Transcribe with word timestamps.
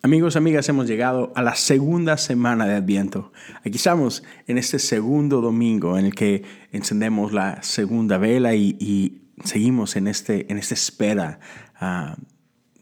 Amigos, 0.00 0.36
amigas, 0.36 0.68
hemos 0.68 0.86
llegado 0.86 1.32
a 1.34 1.42
la 1.42 1.56
segunda 1.56 2.16
semana 2.18 2.68
de 2.68 2.76
Adviento. 2.76 3.32
Aquí 3.64 3.78
estamos 3.78 4.22
en 4.46 4.56
este 4.56 4.78
segundo 4.78 5.40
domingo 5.40 5.98
en 5.98 6.04
el 6.06 6.14
que 6.14 6.44
encendemos 6.70 7.32
la 7.32 7.64
segunda 7.64 8.16
vela 8.16 8.54
y, 8.54 9.24
seguimos 9.42 9.96
en, 9.96 10.06
este, 10.06 10.50
en 10.52 10.58
esta 10.58 10.74
espera 10.74 11.40
ah, 11.80 12.16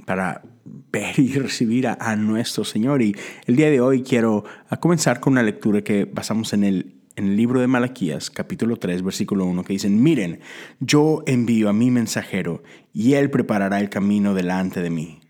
para 0.05 0.43
ver 0.93 1.19
y 1.19 1.33
recibir 1.39 1.89
a, 1.89 2.17
nuestro 2.17 2.65
Señor. 2.65 3.01
Y 3.01 3.17
el 3.47 3.57
día 3.57 3.71
de 3.71 3.81
hoy 3.81 4.03
quiero 4.03 4.45
ah, 4.69 4.77
comenzar 4.79 5.19
con 5.19 5.33
una 5.33 5.43
lectura 5.43 5.81
que 5.81 6.05
basamos 6.05 6.53
en 6.53 6.65
el, 6.65 6.97
en 7.17 7.29
el 7.29 7.37
libro 7.37 7.61
de 7.61 7.67
Malaquías, 7.67 8.31
capítulo 8.31 8.77
3, 8.77 9.03
versículo 9.03 9.47
1, 9.47 9.65
que 9.65 9.73
dicen, 9.73 10.03
miren, 10.03 10.41
yo 10.81 11.23
envío 11.27 11.71
a 11.71 11.73
mi 11.73 11.91
mensajero 11.91 12.63
y 12.93 13.15
él 13.15 13.31
preparará 13.31 13.81
el 13.81 13.89
camino 13.89 14.35
delante 14.35 14.83
de 14.83 14.91
mí. 14.91 15.21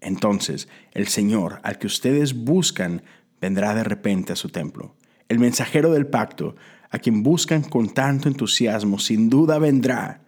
Entonces 0.00 0.68
el 0.92 1.08
Señor, 1.08 1.60
al 1.62 1.78
que 1.78 1.86
ustedes 1.86 2.34
buscan, 2.34 3.02
vendrá 3.40 3.74
de 3.74 3.84
repente 3.84 4.32
a 4.32 4.36
su 4.36 4.48
templo. 4.48 4.94
El 5.28 5.38
mensajero 5.38 5.92
del 5.92 6.06
pacto, 6.06 6.56
a 6.90 6.98
quien 6.98 7.22
buscan 7.22 7.62
con 7.62 7.94
tanto 7.94 8.28
entusiasmo, 8.28 8.98
sin 8.98 9.30
duda 9.30 9.58
vendrá, 9.58 10.22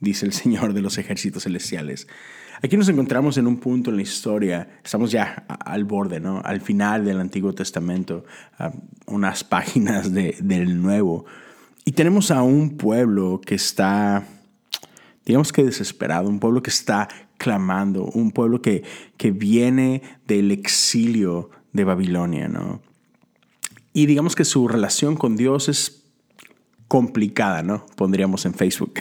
dice 0.00 0.26
el 0.26 0.32
Señor 0.32 0.72
de 0.72 0.82
los 0.82 0.98
ejércitos 0.98 1.44
celestiales. 1.44 2.06
Aquí 2.62 2.76
nos 2.76 2.88
encontramos 2.88 3.36
en 3.36 3.46
un 3.46 3.58
punto 3.58 3.90
en 3.90 3.96
la 3.96 4.02
historia, 4.02 4.80
estamos 4.82 5.10
ya 5.10 5.44
al 5.46 5.84
borde, 5.84 6.20
¿no? 6.20 6.40
al 6.42 6.62
final 6.62 7.04
del 7.04 7.20
Antiguo 7.20 7.54
Testamento, 7.54 8.24
unas 9.06 9.44
páginas 9.44 10.12
del 10.12 10.80
Nuevo, 10.80 11.26
y 11.84 11.92
tenemos 11.92 12.30
a 12.30 12.42
un 12.42 12.76
pueblo 12.76 13.40
que 13.44 13.54
está, 13.54 14.26
digamos 15.26 15.52
que 15.52 15.64
desesperado, 15.64 16.28
un 16.28 16.40
pueblo 16.40 16.62
que 16.62 16.70
está 16.70 17.08
clamando, 17.36 18.04
un 18.04 18.30
pueblo 18.30 18.62
que, 18.62 18.84
que 19.16 19.32
viene 19.32 20.02
del 20.26 20.52
exilio 20.52 21.50
de 21.72 21.84
Babilonia, 21.84 22.48
¿no? 22.48 22.80
Y 23.92 24.06
digamos 24.06 24.34
que 24.34 24.44
su 24.44 24.68
relación 24.68 25.16
con 25.16 25.36
Dios 25.36 25.68
es 25.68 26.04
complicada, 26.88 27.62
¿no? 27.62 27.86
Pondríamos 27.96 28.46
en 28.46 28.54
Facebook. 28.54 28.94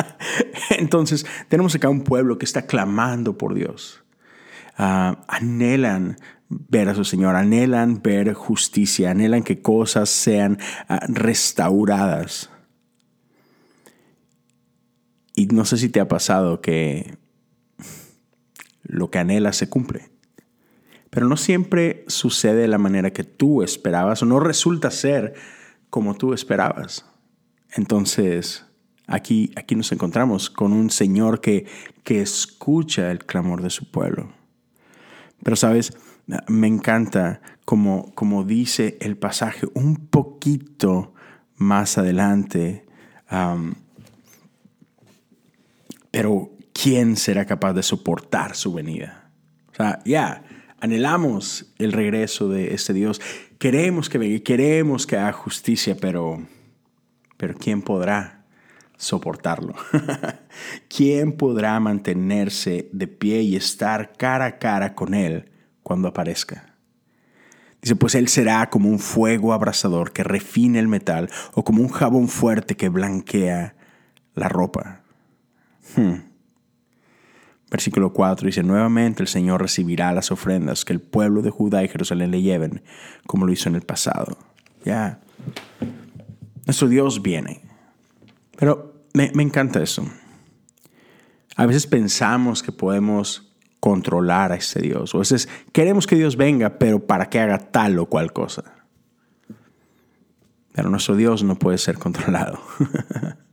Entonces, 0.70 1.26
tenemos 1.48 1.74
acá 1.74 1.88
un 1.88 2.02
pueblo 2.02 2.38
que 2.38 2.44
está 2.44 2.62
clamando 2.66 3.36
por 3.36 3.54
Dios. 3.54 4.02
Ah, 4.78 5.24
anhelan 5.28 6.16
ver 6.48 6.88
a 6.88 6.94
su 6.94 7.04
Señor, 7.04 7.36
anhelan 7.36 8.02
ver 8.02 8.32
justicia, 8.34 9.10
anhelan 9.10 9.42
que 9.42 9.60
cosas 9.60 10.08
sean 10.08 10.58
ah, 10.88 11.00
restauradas. 11.08 12.49
Y 15.40 15.46
no 15.46 15.64
sé 15.64 15.78
si 15.78 15.88
te 15.88 16.00
ha 16.00 16.06
pasado 16.06 16.60
que 16.60 17.16
lo 18.82 19.10
que 19.10 19.20
anhelas 19.20 19.56
se 19.56 19.70
cumple. 19.70 20.10
Pero 21.08 21.28
no 21.28 21.38
siempre 21.38 22.04
sucede 22.08 22.60
de 22.60 22.68
la 22.68 22.76
manera 22.76 23.14
que 23.14 23.24
tú 23.24 23.62
esperabas 23.62 24.22
o 24.22 24.26
no 24.26 24.38
resulta 24.38 24.90
ser 24.90 25.32
como 25.88 26.14
tú 26.14 26.34
esperabas. 26.34 27.06
Entonces, 27.72 28.66
aquí, 29.06 29.50
aquí 29.56 29.76
nos 29.76 29.90
encontramos 29.92 30.50
con 30.50 30.74
un 30.74 30.90
Señor 30.90 31.40
que, 31.40 31.64
que 32.04 32.20
escucha 32.20 33.10
el 33.10 33.24
clamor 33.24 33.62
de 33.62 33.70
su 33.70 33.90
pueblo. 33.90 34.34
Pero 35.42 35.56
sabes, 35.56 35.96
me 36.48 36.66
encanta 36.66 37.40
como, 37.64 38.44
dice 38.46 38.98
el 39.00 39.16
pasaje 39.16 39.66
un 39.72 39.96
poquito 39.96 41.14
más 41.56 41.96
adelante. 41.96 42.84
Pero 46.20 46.50
¿quién 46.74 47.16
será 47.16 47.46
capaz 47.46 47.72
de 47.72 47.82
soportar 47.82 48.54
su 48.54 48.74
venida? 48.74 49.30
O 49.72 49.74
sea, 49.74 50.02
ya, 50.04 50.44
anhelamos 50.78 51.72
el 51.78 51.92
regreso 51.92 52.50
de 52.50 52.74
este 52.74 52.92
Dios. 52.92 53.22
Queremos 53.58 54.10
que 54.10 54.18
venga, 54.18 54.38
queremos 54.44 55.06
que 55.06 55.16
haga 55.16 55.32
justicia, 55.32 55.96
pero, 55.98 56.46
pero 57.38 57.54
¿quién 57.54 57.80
podrá 57.80 58.44
soportarlo? 58.98 59.74
¿Quién 60.94 61.32
podrá 61.32 61.80
mantenerse 61.80 62.90
de 62.92 63.06
pie 63.06 63.40
y 63.40 63.56
estar 63.56 64.12
cara 64.18 64.44
a 64.44 64.58
cara 64.58 64.94
con 64.94 65.14
Él 65.14 65.50
cuando 65.82 66.08
aparezca? 66.08 66.74
Dice, 67.80 67.96
pues 67.96 68.14
Él 68.14 68.28
será 68.28 68.68
como 68.68 68.90
un 68.90 68.98
fuego 68.98 69.54
abrasador 69.54 70.12
que 70.12 70.22
refine 70.22 70.80
el 70.80 70.88
metal 70.88 71.30
o 71.54 71.64
como 71.64 71.80
un 71.80 71.88
jabón 71.88 72.28
fuerte 72.28 72.76
que 72.76 72.90
blanquea 72.90 73.74
la 74.34 74.50
ropa. 74.50 74.99
Hmm. 75.96 76.30
Versículo 77.70 78.12
4 78.12 78.46
dice, 78.46 78.62
nuevamente 78.62 79.22
el 79.22 79.28
Señor 79.28 79.62
recibirá 79.62 80.12
las 80.12 80.32
ofrendas 80.32 80.84
que 80.84 80.92
el 80.92 81.00
pueblo 81.00 81.40
de 81.40 81.50
Judá 81.50 81.84
y 81.84 81.88
Jerusalén 81.88 82.32
le 82.32 82.42
lleven, 82.42 82.82
como 83.26 83.46
lo 83.46 83.52
hizo 83.52 83.68
en 83.68 83.76
el 83.76 83.82
pasado. 83.82 84.36
Ya, 84.84 85.20
nuestro 86.66 86.88
Dios 86.88 87.22
viene. 87.22 87.60
Pero 88.58 89.04
me, 89.14 89.30
me 89.34 89.42
encanta 89.42 89.80
eso. 89.82 90.04
A 91.56 91.66
veces 91.66 91.86
pensamos 91.86 92.62
que 92.62 92.72
podemos 92.72 93.50
controlar 93.80 94.52
a 94.52 94.56
ese 94.56 94.80
Dios. 94.80 95.14
O 95.14 95.18
a 95.18 95.20
veces 95.20 95.48
queremos 95.72 96.06
que 96.06 96.16
Dios 96.16 96.36
venga, 96.36 96.78
pero 96.78 97.06
para 97.06 97.28
que 97.30 97.40
haga 97.40 97.58
tal 97.58 97.98
o 97.98 98.06
cual 98.06 98.32
cosa. 98.32 98.64
Pero 100.72 100.90
nuestro 100.90 101.16
Dios 101.16 101.42
no 101.42 101.56
puede 101.56 101.78
ser 101.78 101.98
controlado. 101.98 102.60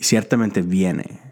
y 0.00 0.04
ciertamente 0.04 0.62
viene 0.62 1.30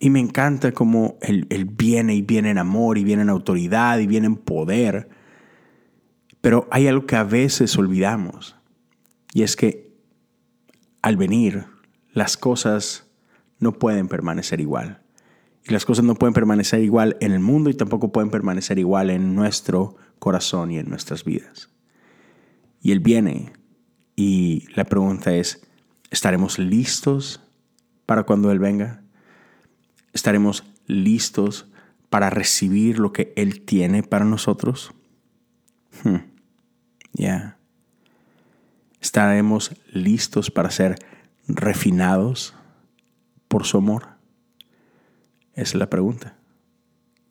y 0.00 0.10
me 0.10 0.20
encanta 0.20 0.72
cómo 0.72 1.18
él, 1.20 1.46
viene 1.76 2.14
y 2.14 2.22
viene 2.22 2.50
en 2.50 2.58
amor 2.58 2.98
y 2.98 3.04
viene 3.04 3.22
en 3.22 3.30
autoridad 3.30 3.98
y 3.98 4.06
viene 4.06 4.26
en 4.26 4.36
poder. 4.36 5.08
Pero 6.40 6.68
hay 6.70 6.86
algo 6.86 7.06
que 7.06 7.16
a 7.16 7.24
veces 7.24 7.76
olvidamos. 7.76 8.56
Y 9.34 9.42
es 9.42 9.56
que 9.56 9.92
al 11.02 11.16
venir 11.16 11.66
las 12.12 12.36
cosas 12.36 13.10
no 13.58 13.72
pueden 13.72 14.08
permanecer 14.08 14.60
igual. 14.60 15.02
Y 15.64 15.72
las 15.72 15.84
cosas 15.84 16.04
no 16.04 16.14
pueden 16.14 16.34
permanecer 16.34 16.80
igual 16.80 17.16
en 17.20 17.32
el 17.32 17.40
mundo 17.40 17.68
y 17.68 17.74
tampoco 17.74 18.12
pueden 18.12 18.30
permanecer 18.30 18.78
igual 18.78 19.10
en 19.10 19.34
nuestro 19.34 19.96
corazón 20.20 20.70
y 20.70 20.78
en 20.78 20.88
nuestras 20.88 21.24
vidas. 21.24 21.70
Y 22.80 22.92
Él 22.92 23.00
viene 23.00 23.52
y 24.14 24.64
la 24.76 24.84
pregunta 24.84 25.34
es, 25.34 25.67
¿estaremos 26.10 26.58
listos 26.58 27.40
para 28.06 28.24
cuando 28.24 28.50
Él 28.50 28.58
venga? 28.58 29.02
¿Estaremos 30.12 30.64
listos 30.86 31.68
para 32.10 32.30
recibir 32.30 32.98
lo 32.98 33.12
que 33.12 33.32
Él 33.36 33.62
tiene 33.62 34.02
para 34.02 34.24
nosotros? 34.24 34.92
Hmm. 36.02 36.16
Ya. 37.12 37.58
¿Estaremos 39.00 39.74
listos 39.92 40.50
para 40.50 40.70
ser 40.70 40.98
refinados 41.46 42.54
por 43.48 43.64
su 43.64 43.78
amor? 43.78 44.08
Esa 45.54 45.62
es 45.62 45.74
la 45.74 45.90
pregunta. 45.90 46.36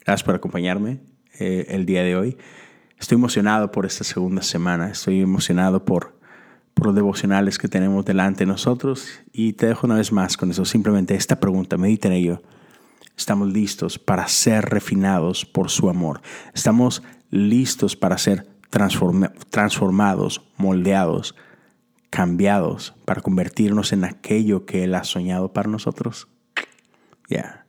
Gracias 0.05 0.23
por 0.23 0.35
acompañarme 0.35 0.99
eh, 1.39 1.65
el 1.69 1.85
día 1.85 2.03
de 2.03 2.15
hoy. 2.15 2.37
Estoy 2.99 3.15
emocionado 3.15 3.71
por 3.71 3.85
esta 3.85 4.03
segunda 4.03 4.41
semana. 4.41 4.89
Estoy 4.89 5.21
emocionado 5.21 5.85
por, 5.85 6.16
por 6.77 6.85
los 6.87 6.95
devocionales 6.95 7.57
que 7.57 7.67
tenemos 7.67 8.05
delante 8.05 8.45
de 8.45 8.45
nosotros. 8.45 9.09
Y 9.33 9.53
te 9.53 9.65
dejo 9.65 9.87
una 9.87 9.95
vez 9.95 10.11
más 10.11 10.37
con 10.37 10.51
eso. 10.51 10.63
Simplemente 10.63 11.15
esta 11.15 11.39
pregunta, 11.39 11.77
medita 11.77 12.07
en 12.07 12.13
ello. 12.13 12.43
Estamos 13.17 13.51
listos 13.51 13.97
para 13.97 14.27
ser 14.27 14.65
refinados 14.65 15.43
por 15.43 15.71
su 15.71 15.89
amor. 15.89 16.21
Estamos 16.53 17.01
listos 17.31 17.95
para 17.95 18.17
ser 18.19 18.47
transformados, 19.49 20.47
moldeados, 20.57 21.35
cambiados, 22.11 22.93
para 23.05 23.21
convertirnos 23.21 23.91
en 23.91 24.03
aquello 24.03 24.65
que 24.65 24.83
Él 24.83 24.93
ha 24.93 25.03
soñado 25.03 25.51
para 25.51 25.69
nosotros. 25.69 26.27
Ya. 27.27 27.65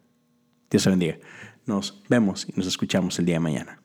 Dios 0.70 0.84
te 0.84 0.90
bendiga. 0.90 1.18
Nos 1.64 2.02
vemos 2.10 2.46
y 2.46 2.52
nos 2.56 2.66
escuchamos 2.66 3.18
el 3.18 3.24
día 3.24 3.36
de 3.36 3.40
mañana. 3.40 3.80